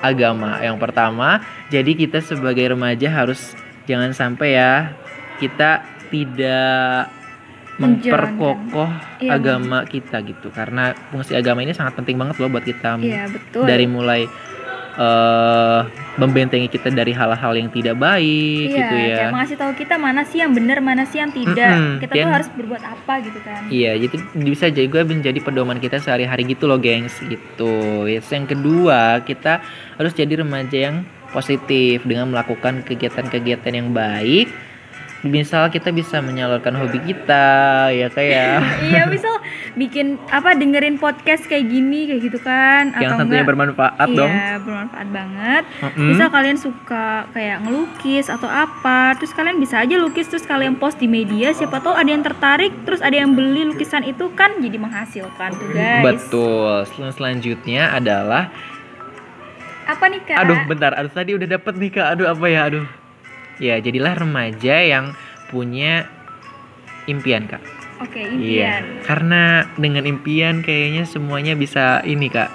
agama. 0.00 0.62
Yang 0.62 0.78
pertama, 0.78 1.42
jadi 1.68 1.92
kita 1.92 2.22
sebagai 2.22 2.72
remaja 2.72 3.10
harus 3.10 3.52
jangan 3.84 4.14
sampai 4.14 4.54
ya 4.54 4.94
kita 5.42 5.82
tidak 6.10 7.10
memperkokoh 7.80 8.90
Iya, 9.20 9.40
agama 9.40 9.88
kita 9.88 10.20
gitu. 10.20 10.52
Karena 10.52 10.92
fungsi 11.08 11.32
agama 11.32 11.64
ini 11.64 11.72
sangat 11.72 11.96
penting 11.96 12.20
banget 12.20 12.36
loh 12.36 12.52
buat 12.52 12.64
kita 12.64 13.00
Iya, 13.00 13.32
betul. 13.32 13.64
dari 13.64 13.88
mulai 13.88 14.28
eh 14.98 15.80
membentengi 16.20 16.68
kita 16.68 16.92
dari 16.92 17.16
hal-hal 17.16 17.52
yang 17.56 17.72
tidak 17.72 17.96
baik 17.96 18.68
iya, 18.68 18.76
gitu 18.76 18.94
ya. 19.00 19.16
kayak 19.16 19.32
mengasih 19.32 19.56
tahu 19.56 19.72
kita 19.72 19.94
mana 19.96 20.20
sih 20.28 20.38
yang 20.44 20.52
benar, 20.52 20.78
mana 20.84 21.08
sih 21.08 21.16
yang 21.16 21.32
tidak. 21.32 21.72
Mm-mm, 21.80 21.96
Kita 22.04 22.12
dan- 22.12 22.24
tuh 22.28 22.32
harus 22.36 22.48
berbuat 22.52 22.82
apa 22.84 23.14
gitu 23.24 23.38
kan. 23.40 23.60
Iya, 23.72 23.92
jadi 23.96 24.16
bisa 24.36 24.66
juga 24.68 25.00
menjadi 25.06 25.40
pedoman 25.40 25.80
kita 25.80 25.96
sehari-hari 25.96 26.44
gitu 26.44 26.68
loh, 26.68 26.76
gengs. 26.76 27.16
Gitu. 27.24 27.72
Yes, 28.04 28.28
yang 28.28 28.44
kedua, 28.44 29.24
kita 29.24 29.64
harus 29.96 30.12
jadi 30.12 30.44
remaja 30.44 30.92
yang 30.92 30.96
positif 31.32 32.04
dengan 32.04 32.28
melakukan 32.28 32.84
kegiatan-kegiatan 32.84 33.72
yang 33.72 33.94
baik. 33.96 34.50
Misal 35.20 35.68
kita 35.68 35.92
bisa 35.92 36.24
menyalurkan 36.24 36.72
hobi 36.80 36.96
kita, 37.04 37.46
ya 37.92 38.08
kayak 38.08 38.64
iya, 38.88 39.04
misal 39.04 39.36
bikin 39.76 40.16
apa 40.32 40.56
dengerin 40.56 40.96
podcast 40.96 41.44
kayak 41.44 41.68
gini 41.68 42.08
kayak 42.08 42.20
gitu 42.24 42.38
kan 42.40 42.96
yang 42.96 43.14
atau 43.14 43.22
tentunya 43.22 43.44
enggak 43.44 43.50
bermanfaat 43.52 44.08
iya, 44.08 44.16
dong. 44.16 44.32
bermanfaat 44.64 45.08
banget. 45.12 45.62
Mm-mm. 45.84 46.08
Misal 46.08 46.28
kalian 46.32 46.56
suka 46.56 47.28
kayak 47.36 47.60
ngelukis 47.62 48.32
atau 48.32 48.48
apa, 48.48 49.14
terus 49.20 49.36
kalian 49.36 49.60
bisa 49.60 49.84
aja 49.84 50.00
lukis 50.00 50.24
terus 50.26 50.48
kalian 50.48 50.80
post 50.80 50.96
di 50.96 51.06
media, 51.06 51.52
siapa 51.52 51.84
tahu 51.84 51.92
ada 51.92 52.08
yang 52.08 52.24
tertarik, 52.24 52.72
terus 52.88 53.04
ada 53.04 53.14
yang 53.14 53.36
beli 53.36 53.68
lukisan 53.68 54.02
itu 54.08 54.32
kan 54.32 54.56
jadi 54.56 54.80
menghasilkan 54.80 55.52
tuh 55.52 55.68
guys. 55.76 56.02
Betul. 56.02 56.88
Sel- 56.88 57.12
Selanjutnya 57.12 57.92
adalah 57.92 58.48
Apa 59.84 60.06
nih 60.06 60.22
kak? 60.22 60.38
Aduh, 60.40 60.58
bentar. 60.70 60.94
Aduh, 60.94 61.10
tadi 61.10 61.34
udah 61.34 61.48
dapet 61.50 61.74
nih, 61.74 61.90
Kak. 61.90 62.14
Aduh, 62.14 62.30
apa 62.30 62.46
ya? 62.46 62.70
Aduh. 62.70 62.86
Ya, 63.60 63.76
jadilah 63.76 64.16
remaja 64.16 64.80
yang 64.80 65.12
punya 65.48 66.08
impian, 67.04 67.44
Kak. 67.44 67.60
Oke 68.00 68.16
Iya. 68.16 68.32
impian. 68.32 68.82
Karena 69.04 69.42
dengan 69.76 70.08
impian 70.08 70.64
kayaknya 70.64 71.04
semuanya 71.04 71.52
bisa 71.52 72.00
ini, 72.02 72.32
Kak. 72.32 72.48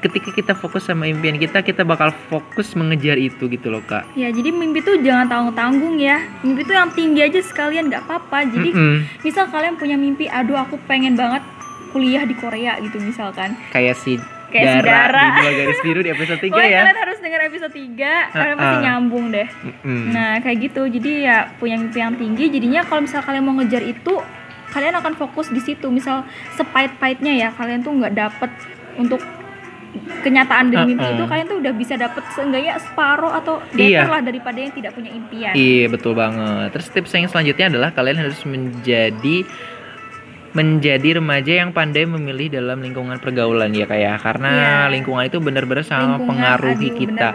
Ketika 0.00 0.32
kita 0.32 0.52
fokus 0.52 0.88
sama 0.88 1.04
impian 1.04 1.36
kita, 1.36 1.60
kita 1.60 1.84
bakal 1.84 2.12
fokus 2.28 2.72
mengejar 2.72 3.16
itu 3.16 3.48
gitu 3.48 3.68
loh, 3.68 3.80
Kak. 3.82 4.04
Ya 4.12 4.28
jadi 4.28 4.48
mimpi 4.48 4.80
tuh 4.80 5.00
jangan 5.00 5.28
tanggung-tanggung 5.28 5.96
ya. 5.96 6.20
Mimpi 6.40 6.64
tuh 6.64 6.76
yang 6.76 6.92
tinggi 6.92 7.20
aja 7.20 7.40
sekalian 7.40 7.88
nggak 7.88 8.04
apa-apa. 8.04 8.48
Jadi 8.48 8.72
Mm-mm. 8.72 8.96
misal 9.20 9.48
kalian 9.48 9.76
punya 9.76 9.96
mimpi, 9.96 10.28
aduh 10.28 10.56
aku 10.56 10.76
pengen 10.84 11.16
banget 11.16 11.40
kuliah 11.92 12.24
di 12.24 12.32
Korea 12.32 12.76
gitu 12.80 12.96
misalkan. 12.96 13.56
Kayak 13.72 13.96
si 13.96 14.16
Kayak 14.50 14.82
Dara, 14.82 14.90
Dara. 15.06 15.22
di 15.22 15.38
dua 15.38 15.52
garis 15.56 15.80
biru 15.80 16.00
di 16.00 16.10
episode 16.10 16.40
3 16.40 16.50
Wah, 16.50 16.60
ya. 16.60 16.80
kalian 16.82 16.98
harus 16.98 17.18
denger 17.18 17.40
episode 17.44 17.72
3 17.72 18.32
Kalian 18.32 18.56
pasti 18.56 18.76
nyambung 18.80 19.24
deh 19.28 19.48
Mm-mm. 19.62 20.02
Nah 20.10 20.32
kayak 20.38 20.58
gitu 20.60 20.82
Jadi 20.84 21.12
ya 21.22 21.36
punya 21.54 21.76
mimpi 21.76 21.98
yang 21.98 22.14
tinggi 22.14 22.44
Jadinya 22.48 22.80
kalau 22.82 23.00
misal 23.00 23.20
kalian 23.20 23.42
mau 23.42 23.54
ngejar 23.54 23.80
itu 23.80 24.14
Kalian 24.68 24.94
akan 24.96 25.14
fokus 25.16 25.48
di 25.48 25.58
situ 25.58 25.86
Misal 25.86 26.26
sepait-paitnya 26.54 27.32
ya 27.32 27.48
Kalian 27.50 27.80
tuh 27.80 27.94
nggak 27.94 28.12
dapet 28.12 28.50
Untuk 28.94 29.22
kenyataan 30.20 30.68
dari 30.68 30.84
mimpi 30.88 31.02
Uh-uh. 31.02 31.14
itu 31.16 31.24
Kalian 31.24 31.46
tuh 31.46 31.58
udah 31.58 31.72
bisa 31.72 31.94
dapet 31.94 32.22
Seenggaknya 32.30 32.74
separuh 32.76 33.32
atau 33.32 33.58
Iya. 33.72 34.04
lah 34.04 34.20
Daripada 34.20 34.56
yang 34.56 34.70
tidak 34.70 34.92
punya 34.92 35.10
impian 35.10 35.52
Iya 35.52 35.86
betul 35.88 36.12
banget. 36.12 36.70
Terus 36.72 36.86
tips 36.88 37.12
yang 37.12 37.26
selanjutnya 37.26 37.66
adalah 37.68 37.90
kalian 37.90 38.18
harus 38.20 38.38
menjadi 38.44 39.46
menjadi 40.50 41.22
remaja 41.22 41.62
yang 41.62 41.70
pandai 41.70 42.02
memilih 42.02 42.50
dalam 42.50 42.82
lingkungan 42.82 43.22
pergaulan 43.22 43.70
ya 43.70 43.86
kayak 43.86 44.18
karena 44.18 44.50
Iya. 44.50 44.74
lingkungan 44.90 45.22
itu 45.22 45.38
benar-benar 45.38 45.86
sangat 45.86 46.18
Lingkungan, 46.18 46.26
mempengaruhi 46.26 46.88
aduh, 46.90 46.98
kita. 46.98 47.28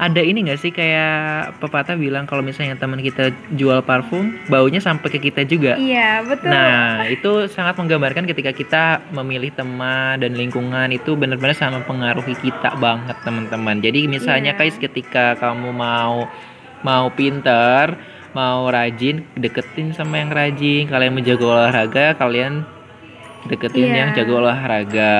Ada 0.00 0.20
ini 0.24 0.38
nggak 0.48 0.56
sih 0.56 0.72
kayak 0.72 1.12
pepatah 1.60 2.00
bilang 2.00 2.24
kalau 2.24 2.40
misalnya 2.40 2.80
teman 2.80 3.04
kita 3.04 3.28
jual 3.52 3.84
parfum, 3.84 4.32
baunya 4.48 4.80
sampai 4.80 5.08
ke 5.12 5.18
kita 5.20 5.44
juga. 5.44 5.76
Iya 5.76 6.24
betul 6.24 6.48
Nah, 6.48 7.04
itu 7.06 7.44
sangat 7.46 7.76
menggambarkan 7.76 8.24
ketika 8.24 8.50
kita 8.50 8.82
memilih 9.12 9.52
teman 9.52 10.16
dan 10.16 10.32
lingkungan 10.32 10.88
itu 10.90 11.12
benar-benar 11.12 11.52
sangat 11.52 11.84
mempengaruhi 11.84 12.32
kita 12.40 12.72
banget, 12.80 13.20
teman-teman. 13.20 13.84
Jadi 13.84 14.08
misalnya 14.08 14.56
Iya. 14.56 14.58
guys, 14.58 14.76
ketika 14.76 15.36
kamu 15.36 15.70
mau 15.70 16.24
mau 16.82 17.06
pinter, 17.12 17.94
mau 18.32 18.64
rajin, 18.66 19.24
deketin 19.34 19.92
sama 19.92 20.16
yang 20.16 20.28
rajin. 20.28 20.86
Kalian 20.86 21.12
menjaga 21.12 21.44
olahraga, 21.44 22.06
kalian 22.14 22.64
deketin 23.44 23.84
Iya. 23.84 23.96
yang 23.96 24.08
jago 24.12 24.38
olahraga. 24.38 25.14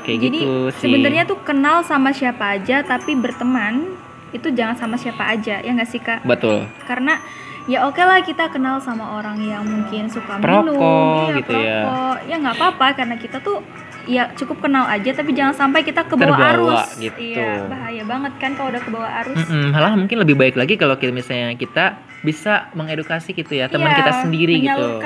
Kayak 0.00 0.18
Jadi 0.22 0.38
gitu 0.38 0.52
sih. 0.72 0.80
sebenarnya 0.84 1.24
tuh 1.24 1.38
kenal 1.40 1.82
sama 1.82 2.10
siapa 2.10 2.54
aja 2.54 2.80
Tapi 2.80 3.14
berteman 3.14 3.98
itu 4.30 4.46
jangan 4.48 4.74
sama 4.74 4.94
siapa 4.94 5.26
aja 5.28 5.58
Ya 5.58 5.70
nggak 5.70 5.86
sih 5.88 5.98
kak? 5.98 6.22
betul. 6.22 6.66
karena 6.84 7.18
ya 7.64 7.82
oke 7.82 7.98
lah 7.98 8.20
kita 8.20 8.46
kenal 8.48 8.78
sama 8.78 9.16
orang 9.16 9.40
yang 9.40 9.62
mungkin 9.62 10.06
suka 10.06 10.36
Perokok 10.36 10.70
minum 10.70 10.78
iya, 11.24 11.34
gitu 11.34 11.52
ya. 11.52 11.80
perokok. 11.82 12.16
ya 12.24 12.36
nggak 12.38 12.54
apa-apa 12.54 12.86
karena 12.94 13.16
kita 13.16 13.36
tuh 13.40 13.58
ya 14.04 14.28
cukup 14.32 14.60
kenal 14.60 14.84
aja 14.84 15.10
tapi 15.10 15.32
jangan 15.32 15.52
sampai 15.52 15.80
kita 15.80 16.04
ke 16.04 16.14
bawah 16.14 16.36
arus 16.54 16.96
gitu. 16.96 17.16
iya 17.16 17.64
bahaya 17.64 18.02
banget 18.02 18.32
kan 18.36 18.52
kalau 18.52 18.68
udah 18.68 18.82
ke 18.82 18.90
bawah 18.90 19.10
arus 19.24 19.36
Mm-mm, 19.38 19.64
malah 19.70 19.92
mungkin 19.94 20.16
lebih 20.18 20.34
baik 20.34 20.54
lagi 20.54 20.74
kalau 20.74 20.94
kita 20.94 21.10
misalnya 21.10 21.52
kita 21.54 21.96
bisa 22.20 22.68
mengedukasi 22.72 23.32
gitu 23.32 23.52
ya 23.54 23.66
teman 23.66 23.88
Iya, 23.88 23.98
kita 23.98 24.12
sendiri 24.20 24.54
gitu. 24.58 25.00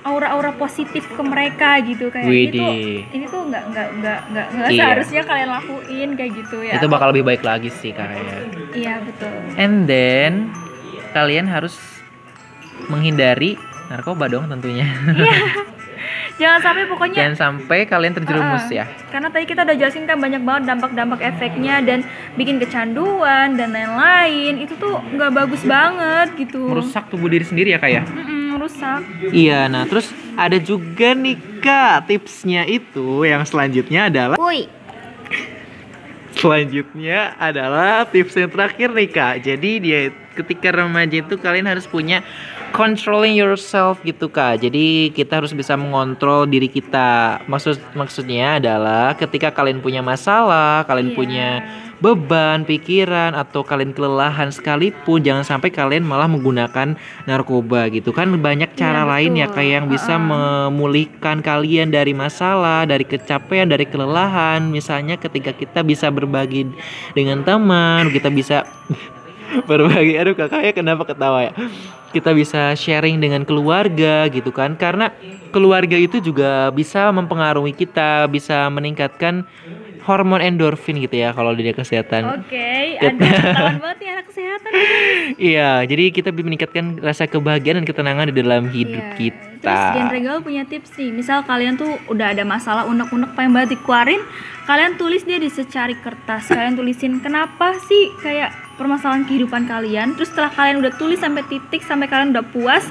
aura-aura 0.00 0.56
positif 0.56 1.04
ke 1.04 1.20
mereka 1.20 1.76
gitu 1.82 2.08
kayak 2.08 2.24
ini 2.24 2.48
tuh 2.50 2.72
ini 3.12 3.24
tuh 3.28 3.40
nggak 3.44 3.64
nggak 3.68 3.88
nggak 4.00 4.18
nggak 4.32 4.46
nggak 4.48 4.68
Iya. 4.68 4.80
seharusnya 4.80 5.22
kalian 5.24 5.50
lakuin 5.50 6.10
kayak 6.16 6.32
gitu 6.36 6.56
ya 6.60 6.74
Itu 6.76 6.88
bakal 6.88 7.12
lebih 7.12 7.24
baik 7.26 7.42
lagi 7.44 7.68
sih 7.70 7.92
kayaknya. 7.92 8.36
iya 8.72 8.94
betul 8.98 9.28
And 9.54 9.84
then 9.84 10.48
kalian 11.12 11.44
harus 11.44 11.76
menghindari 12.88 13.60
narkoba 13.88 14.26
dong 14.26 14.48
tentunya. 14.48 14.88
jangan 16.40 16.60
sampai 16.64 16.82
pokoknya 16.88 17.18
Jangan 17.20 17.36
sampai 17.36 17.78
kalian 17.84 18.14
terjerumus 18.16 18.66
Uh-uh. 18.66 18.78
ya. 18.80 18.84
Karena 19.12 19.28
tadi 19.28 19.44
kita 19.44 19.60
udah 19.66 19.76
jelasin 19.76 20.04
kan 20.08 20.16
banyak 20.18 20.42
banget 20.42 20.62
dampak-dampak 20.70 21.20
efeknya 21.20 21.84
dan 21.84 22.06
bikin 22.38 22.56
kecanduan 22.62 23.58
dan 23.58 23.74
lain-lain. 23.74 24.62
Itu 24.62 24.78
tuh 24.80 25.02
nggak 25.02 25.30
bagus 25.34 25.62
banget 25.66 26.34
gitu. 26.38 26.70
Merusak 26.70 27.10
tubuh 27.12 27.28
diri 27.28 27.44
sendiri 27.44 27.74
ya 27.74 27.78
kak 27.82 27.90
ya. 27.90 28.02
Mm-mm, 28.06 28.56
merusak. 28.56 29.00
Iya, 29.30 29.68
nah 29.68 29.84
terus 29.84 30.08
ada 30.38 30.56
juga 30.56 31.12
nih 31.12 31.36
kak 31.60 32.08
tipsnya 32.08 32.64
itu 32.64 33.26
yang 33.28 33.44
selanjutnya 33.44 34.08
adalah 34.08 34.36
Woi. 34.40 34.66
selanjutnya 36.30 37.36
adalah 37.36 38.08
tips 38.08 38.32
yang 38.38 38.48
terakhir 38.48 38.88
nih 38.96 39.08
kak. 39.12 39.34
Jadi 39.44 39.70
dia 39.82 40.00
ketika 40.32 40.72
remaja 40.72 41.20
itu 41.20 41.36
kalian 41.36 41.68
harus 41.68 41.84
punya 41.84 42.24
controlling 42.72 43.36
yourself 43.36 44.00
gitu 44.02 44.30
kak. 44.30 44.62
Jadi 44.64 45.12
kita 45.12 45.42
harus 45.42 45.52
bisa 45.52 45.76
mengontrol 45.76 46.46
diri 46.48 46.66
kita. 46.70 47.42
Maksud 47.46 47.76
maksudnya 47.94 48.56
adalah 48.62 49.14
ketika 49.18 49.52
kalian 49.52 49.82
punya 49.84 50.00
masalah, 50.00 50.86
kalian 50.88 51.12
Iya. 51.12 51.16
punya 51.18 51.48
beban 52.00 52.64
pikiran 52.64 53.36
atau 53.36 53.60
kalian 53.60 53.92
kelelahan 53.92 54.48
sekalipun 54.48 55.20
jangan 55.20 55.44
sampai 55.44 55.68
kalian 55.68 56.00
malah 56.00 56.24
menggunakan 56.32 56.96
narkoba 57.28 57.92
gitu 57.92 58.16
kan 58.16 58.32
banyak 58.40 58.72
cara 58.72 59.04
Iya, 59.04 59.10
lain 59.12 59.32
ya 59.36 59.46
kayak 59.52 59.72
yang 59.84 59.86
bisa 59.92 60.16
Uh-uh. 60.16 60.72
memulihkan 60.72 61.44
kalian 61.44 61.92
dari 61.92 62.16
masalah 62.16 62.88
dari 62.88 63.04
kecapean 63.04 63.68
dari 63.68 63.84
kelelahan 63.84 64.72
misalnya 64.72 65.20
ketika 65.20 65.52
kita 65.52 65.84
bisa 65.84 66.08
berbagi 66.08 66.72
dengan 67.12 67.44
teman 67.44 68.08
kita 68.08 68.32
bisa 68.32 68.64
berbagi 69.68 70.14
aduh 70.16 70.34
kakaknya 70.34 70.72
kenapa 70.72 71.02
ketawa 71.04 71.50
ya 71.50 71.52
kita 72.10 72.34
bisa 72.34 72.74
sharing 72.74 73.22
dengan 73.22 73.46
keluarga 73.46 74.26
gitu 74.26 74.50
kan 74.50 74.74
karena 74.74 75.14
keluarga 75.50 75.94
itu 75.94 76.18
juga 76.18 76.70
bisa 76.70 77.10
mempengaruhi 77.10 77.74
kita 77.74 78.26
bisa 78.26 78.66
meningkatkan 78.70 79.46
hormon 80.00 80.40
endorfin 80.40 80.96
gitu 80.96 81.22
ya 81.22 81.30
kalau 81.30 81.52
di 81.52 81.70
kesehatan 81.70 82.40
Oke, 82.40 82.96
ada 82.98 83.14
ketahuan 83.20 83.78
banget 83.78 83.98
nih 84.00 84.08
anak 84.10 84.26
kesehatan. 84.26 84.70
iya 85.36 85.70
jadi 85.84 86.04
kita 86.10 86.32
bisa 86.32 86.44
meningkatkan 86.46 86.84
rasa 86.98 87.28
kebahagiaan 87.28 87.84
dan 87.84 87.86
ketenangan 87.86 88.32
di 88.32 88.34
dalam 88.34 88.64
hidup 88.72 88.96
Iya. 89.00 89.16
kita 89.18 89.38
Terus 89.60 89.92
Gen 89.92 90.08
Regal 90.08 90.38
punya 90.40 90.64
tips 90.64 90.96
nih. 90.96 91.12
Misal 91.12 91.44
kalian 91.44 91.76
tuh 91.76 91.92
udah 92.08 92.32
ada 92.32 92.48
masalah 92.48 92.88
unek-unek 92.88 93.36
pengen 93.36 93.52
banget 93.52 93.76
dikeluarin, 93.76 94.24
kalian 94.64 94.96
tulis 94.96 95.20
dia 95.28 95.36
di 95.36 95.52
secari 95.52 95.92
kertas. 96.00 96.48
Kalian 96.48 96.80
tulisin 96.80 97.20
kenapa 97.20 97.76
sih 97.84 98.08
kayak 98.24 98.56
permasalahan 98.80 99.28
kehidupan 99.28 99.68
kalian. 99.68 100.16
Terus 100.16 100.32
setelah 100.32 100.48
kalian 100.48 100.80
udah 100.80 100.96
tulis 100.96 101.20
sampai 101.20 101.44
titik 101.52 101.84
sampai 101.84 102.08
kalian 102.08 102.32
udah 102.32 102.46
puas, 102.48 102.88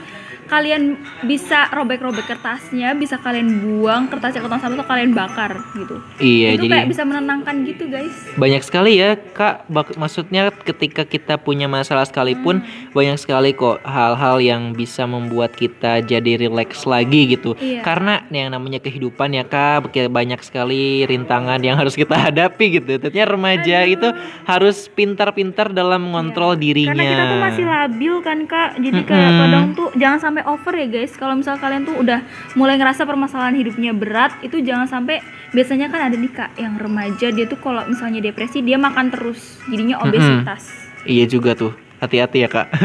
kalian 0.50 0.98
bisa 1.24 1.70
robek-robek 1.70 2.25
kertasnya, 2.25 2.91
bisa 2.91 3.15
kalian 3.15 3.62
buang 3.62 4.08
kertasnya 4.08 4.41
ke 4.41 4.48
tong 4.48 4.58
sampah 4.58 4.75
atau 4.75 4.88
kalian 4.88 5.12
bakar 5.12 5.56
gitu. 5.74 6.01
iya 6.18 6.51
Itu 6.51 6.65
jadi 6.65 6.74
kayak 6.75 6.88
bisa 6.89 7.03
menenangkan 7.03 7.56
gitu, 7.63 7.86
guys. 7.86 8.15
banyak 8.34 8.60
sekali 8.60 8.98
ya 8.98 9.13
kak 9.15 9.70
Bak- 9.70 9.96
maksudnya 9.96 10.50
ketika 10.51 11.03
kita 11.03 11.38
punya 11.38 11.65
masalah 11.65 12.03
sekalipun 12.03 12.60
Hmm. 12.60 12.91
banyak 12.91 13.15
sekali 13.15 13.51
kok 13.51 13.79
hal-hal 13.82 14.39
yang 14.39 14.74
bisa 14.74 15.06
membuat 15.06 15.53
kita 15.53 16.01
jadi 16.01 16.39
rileks 16.39 16.84
lagi 16.84 17.29
gitu 17.29 17.53
Iya. 17.53 17.82
karena 17.82 18.25
yang 18.29 18.50
namanya 18.50 18.79
kehidupan 18.79 19.32
ya 19.32 19.44
kak 19.44 19.86
banyak 20.10 20.39
sekali 20.39 21.03
rintangan 21.03 21.60
yang 21.60 21.75
harus 21.75 21.94
kita 21.94 22.15
hadapi 22.25 22.79
gitu 22.79 22.98
tentunya 22.98 23.24
remaja 23.24 23.77
Aduh. 23.82 23.94
itu 23.94 24.08
harus 24.44 24.89
pintar-pintar 24.89 25.70
dalam 25.70 26.01
mengontrol 26.01 26.56
dirinya 26.56 26.91
Karena 26.91 27.06
kita 27.06 27.24
tuh 27.25 27.39
masih 27.39 27.65
labil 27.65 28.13
kan 28.20 28.39
kak, 28.44 28.70
jadi 28.77 29.00
kayak 29.01 29.32
kadang 29.36 29.65
tuh 29.74 29.89
jangan 29.94 30.20
sampai 30.20 30.38
over 30.46 30.74
ya 30.75 30.88
guys. 30.88 31.15
Kalau 31.15 31.36
misal 31.36 31.58
kalian 31.58 31.84
tuh 31.84 31.98
udah 31.98 32.24
mulai 32.55 32.77
ngerasa 32.77 33.03
permasalahan 33.03 33.55
hidupnya 33.58 33.91
berat, 33.91 34.36
itu 34.46 34.62
jangan 34.62 34.88
sampai 34.88 35.19
biasanya 35.50 35.89
kan 35.89 36.12
ada 36.12 36.15
nih 36.15 36.29
kak 36.29 36.53
yang 36.62 36.77
remaja 36.77 37.34
dia 37.34 37.50
tuh 37.50 37.58
kalau 37.58 37.81
misalnya 37.89 38.22
depresi 38.22 38.62
dia 38.62 38.77
makan 38.77 39.10
terus, 39.10 39.58
jadinya 39.65 39.98
obesitas. 40.05 40.69
iya 41.08 41.25
juga 41.25 41.55
tuh 41.55 41.74
hati-hati 41.98 42.43
ya 42.43 42.50
kak 42.51 42.67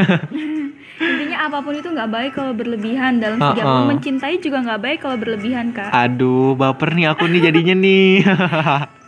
Intinya 0.95 1.51
apa 1.51 1.59
pun 1.59 1.75
itu 1.75 1.91
nggak 1.91 2.07
baik 2.07 2.33
kalau 2.39 2.55
berlebihan 2.55 3.19
dalam 3.19 3.43
Uh-uh. 3.43 3.59
apa 3.59 3.67
pun. 3.67 3.87
mencintai 3.91 4.39
juga 4.39 4.63
nggak 4.63 4.81
baik 4.81 4.99
kalau 5.03 5.19
berlebihan 5.19 5.75
kak. 5.75 5.91
Aduh, 5.91 6.55
baper 6.55 6.95
nih 6.95 7.11
aku 7.11 7.27
nih 7.27 7.51
jadinya 7.51 7.75
nih. 7.75 8.23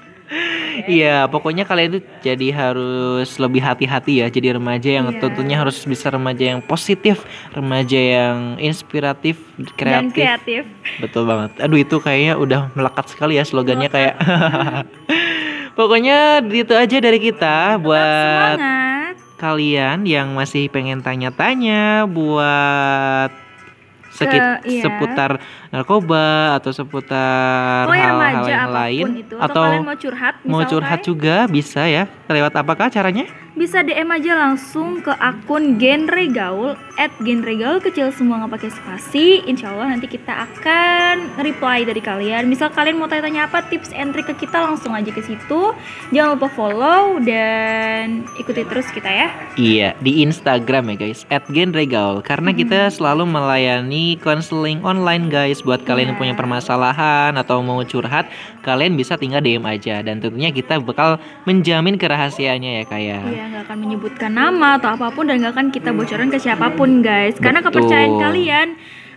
Iya, 0.85 1.25
pokoknya 1.26 1.62
kalian 1.62 1.88
itu 1.88 2.00
jadi 2.21 2.49
harus 2.50 3.30
lebih 3.37 3.59
hati-hati 3.59 4.21
ya. 4.21 4.26
Jadi 4.26 4.52
remaja 4.52 4.90
yang 4.92 5.09
Iya. 5.09 5.23
tentunya 5.23 5.56
harus 5.56 5.78
bisa 5.83 6.11
remaja 6.11 6.45
yang 6.49 6.61
positif, 6.61 7.23
remaja 7.50 7.97
yang 7.97 8.38
inspiratif, 8.59 9.38
Dan 9.56 10.11
kreatif. 10.11 10.18
kreatif. 10.18 10.62
Betul 10.99 11.25
banget. 11.25 11.56
Aduh, 11.59 11.78
itu 11.78 11.97
kayaknya 11.97 12.35
udah 12.35 12.61
melekat 12.73 13.06
sekali 13.09 13.37
ya 13.37 13.45
slogannya 13.45 13.87
kayak. 13.87 14.14
pokoknya 15.78 16.40
itu 16.42 16.73
aja 16.73 16.97
dari 16.99 17.18
kita 17.18 17.76
buat 17.78 18.56
Semangat. 18.56 19.14
kalian 19.37 19.99
yang 20.04 20.33
masih 20.33 20.66
pengen 20.66 21.00
tanya-tanya 21.00 22.09
buat 22.09 23.30
sekit 24.16 24.42
iya. 24.64 24.82
seputar 24.82 25.30
narkoba 25.68 26.56
atau 26.56 26.73
seputar 26.73 27.85
hal-hal 27.87 28.16
remaja 28.16 28.49
yang 28.49 28.64
apa 28.64 28.66
pun 28.66 28.76
lain 28.80 29.04
itu. 29.20 29.35
Atau, 29.37 29.44
atau 29.44 29.62
kalian 29.68 29.85
mau 29.85 29.96
curhat 30.00 30.35
mau 30.49 30.62
curhat 30.64 31.00
juga 31.04 31.37
bisa 31.46 31.85
ya 31.85 32.08
lewat 32.28 32.54
apakah 32.54 32.88
caranya? 32.88 33.26
Bisa 33.56 33.80
DM 33.80 34.12
aja 34.12 34.37
langsung 34.37 35.00
ke 35.00 35.09
akun 35.16 35.80
genre 35.80 36.25
gaul 36.28 36.76
at 37.00 37.09
genre 37.25 37.54
gaul 37.56 37.80
kecil 37.80 38.12
semua 38.12 38.45
nggak 38.45 38.52
pakai 38.52 38.68
spasi. 38.68 39.40
Insya 39.49 39.73
Allah 39.73 39.97
nanti 39.97 40.04
kita 40.04 40.45
akan 40.45 41.40
reply 41.40 41.88
dari 41.88 42.04
kalian. 42.04 42.52
Misal 42.52 42.68
kalian 42.68 43.00
mau 43.00 43.09
tanya-tanya 43.09 43.49
apa 43.49 43.64
tips 43.64 43.97
and 43.97 44.12
trick 44.12 44.28
ke 44.28 44.45
kita 44.45 44.61
langsung 44.61 44.92
aja 44.92 45.09
ke 45.09 45.25
situ. 45.25 45.73
Jangan 46.12 46.37
lupa 46.37 46.52
follow 46.52 47.16
dan 47.25 48.28
ikuti 48.37 48.61
terus 48.68 48.92
kita 48.92 49.09
ya. 49.09 49.29
Iya 49.57 49.96
di 50.05 50.20
Instagram 50.20 50.92
ya 50.92 51.09
guys. 51.09 51.24
At 51.33 51.48
genregaul 51.48 52.20
karena 52.20 52.53
Hmm. 52.53 52.61
kita 52.61 52.81
selalu 52.92 53.24
melayani 53.24 54.20
konseling 54.20 54.85
online 54.85 55.33
guys. 55.33 55.64
Buat 55.64 55.88
kalian 55.88 56.12
yang 56.12 56.20
Iya. 56.20 56.22
punya 56.29 56.35
permasalahan 56.37 57.33
atau 57.40 57.64
mau 57.64 57.81
curhat 57.83 58.29
kalian 58.61 59.01
bisa 59.01 59.16
tinggal 59.16 59.40
DM 59.40 59.64
aja. 59.64 60.05
Dan 60.05 60.20
tentunya 60.20 60.53
kita 60.53 60.77
bakal 60.77 61.16
menjamin 61.48 61.96
kerahasiaannya 62.16 62.70
ya 62.72 62.85
kayak 62.88 63.20
Iya 63.29 63.44
nggak 63.52 63.62
akan 63.68 63.76
menyebutkan 63.79 64.33
nama 64.33 64.81
atau 64.81 64.96
apa 64.96 65.12
pun 65.12 65.29
dan 65.29 65.37
nggak 65.38 65.52
akan 65.52 65.66
kita 65.68 65.92
bocorin 65.92 66.33
ke 66.33 66.40
siapa 66.40 66.72
pun 66.72 67.05
guys 67.05 67.37
karena 67.37 67.61
Betul. 67.61 67.85
kepercayaan 67.85 68.12
kalian 68.16 68.68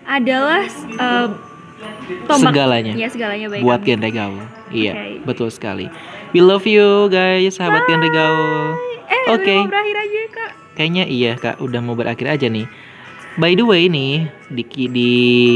adalah 0.03 0.59
eh, 0.99 1.27
tombak 2.27 2.51
segalanya 2.51 2.91
ya 2.91 3.07
segalanya 3.07 3.47
baik 3.47 3.63
buat 3.63 3.79
kami. 3.79 3.87
genre 3.87 4.09
gaul. 4.11 4.43
Iya, 4.69 4.93
betul 5.23 5.47
sekali. 5.47 5.87
We 6.29 6.43
love 6.43 6.67
you 6.67 7.07
guys, 7.07 7.55
sahabat 7.55 7.87
genre 7.87 8.05
gaul. 8.05 8.75
eh 9.07 9.23
Oke. 9.31 9.55
mau 9.55 9.65
berakhir 9.65 9.95
aja 9.97 10.21
kak 10.29 10.51
Kayaknya 10.75 11.03
iya 11.07 11.31
kak, 11.33 11.55
udah 11.57 11.79
mau 11.79 11.95
berakhir 11.95 12.27
aja 12.27 12.45
nih. 12.45 12.67
By 13.35 13.55
the 13.55 13.63
way 13.63 13.87
nih, 13.87 14.27
di, 14.47 14.63
di 14.89 15.09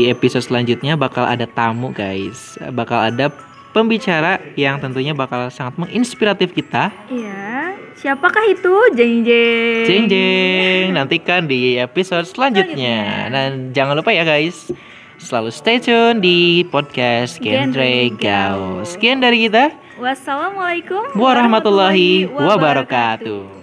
episode 0.07 0.41
selanjutnya 0.41 0.95
bakal 0.95 1.23
ada 1.23 1.43
tamu 1.43 1.91
guys. 1.91 2.55
Bakal 2.59 3.11
ada 3.11 3.27
pembicara 3.73 4.39
yang 4.53 4.77
tentunya 4.77 5.11
bakal 5.17 5.49
sangat 5.49 5.75
menginspiratif 5.81 6.53
kita. 6.53 6.93
Iya, 7.09 7.73
siapakah 7.97 8.45
itu? 8.47 8.73
Jeng 8.93 9.25
jeng. 9.25 9.83
Jeng 9.89 10.03
jeng, 10.05 10.93
nantikan 10.93 11.49
di 11.49 11.81
episode 11.81 12.29
selanjutnya. 12.29 12.77
Selanjutnya. 12.77 13.33
Dan 13.33 13.49
jangan 13.73 13.97
lupa 13.97 14.13
ya 14.13 14.21
guys, 14.23 14.69
selalu 15.17 15.49
stay 15.49 15.81
tune 15.81 16.21
di 16.21 16.63
podcast 16.69 17.41
Genre 17.41 18.13
Gaul. 18.13 18.21
Gaul. 18.21 18.85
Sekian 18.85 19.19
dari 19.19 19.49
kita. 19.49 19.73
Wassalamualaikum 19.97 21.17
warahmatullahi 21.17 22.29
wabarakatuh. 22.29 23.62